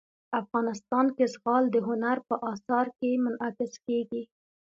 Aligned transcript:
افغانستان 0.41 1.05
کې 1.15 1.25
زغال 1.33 1.63
د 1.71 1.75
هنر 1.87 2.17
په 2.27 2.35
اثار 2.53 2.85
کې 2.99 3.09
منعکس 3.23 3.73
کېږي. 3.85 4.21